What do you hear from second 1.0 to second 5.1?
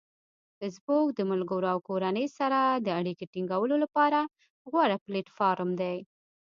د ملګرو او کورنۍ سره د اړیکې ټینګولو لپاره غوره